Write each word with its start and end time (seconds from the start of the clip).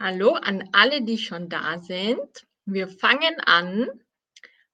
Hallo 0.00 0.32
an 0.32 0.70
alle, 0.72 1.02
die 1.02 1.18
schon 1.18 1.48
da 1.48 1.78
sind. 1.78 2.44
Wir 2.64 2.88
fangen 2.88 3.38
an. 3.46 3.88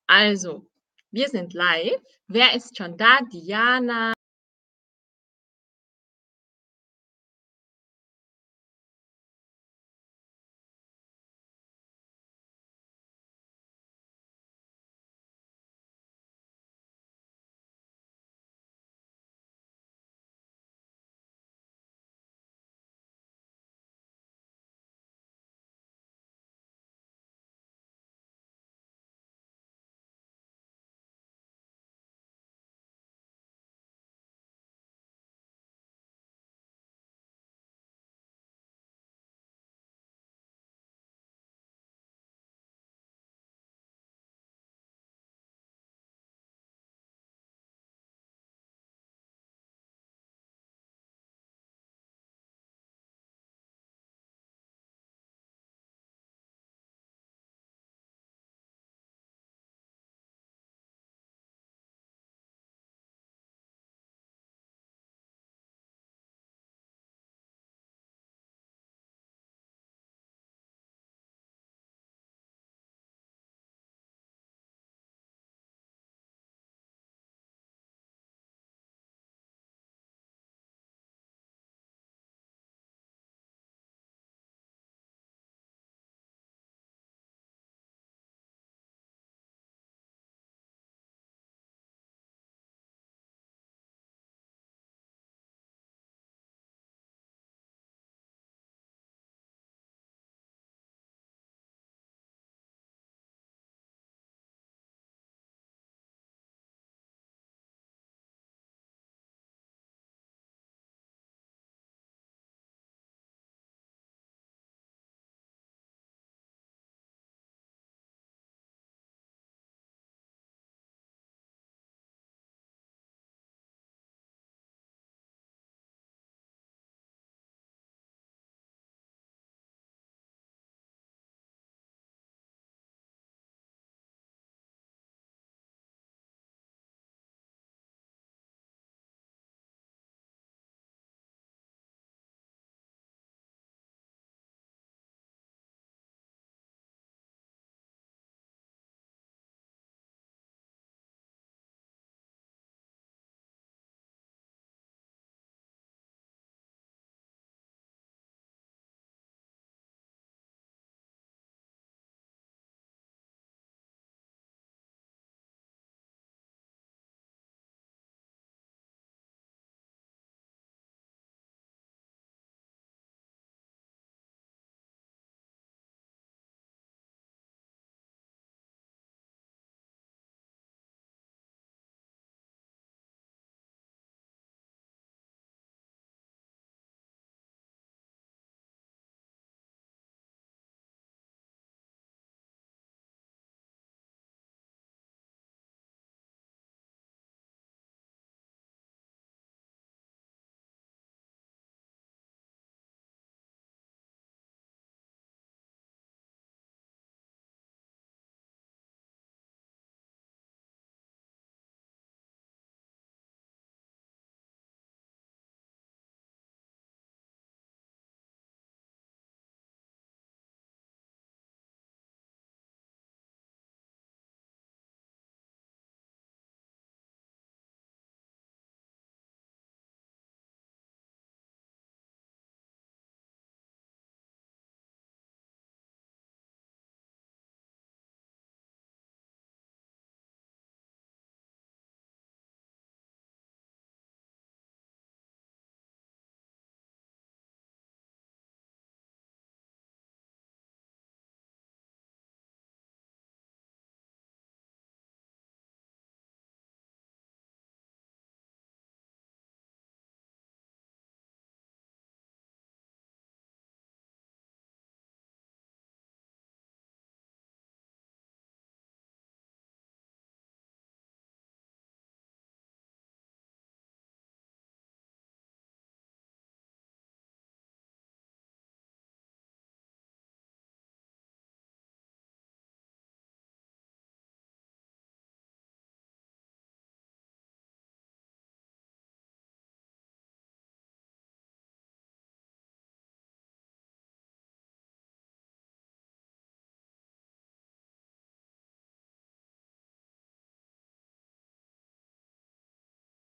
Also, 0.07 0.67
wir 1.11 1.29
sind 1.29 1.53
live. 1.53 2.01
Wer 2.27 2.55
ist 2.55 2.79
schon 2.79 2.97
da? 2.97 3.19
Diana, 3.31 4.15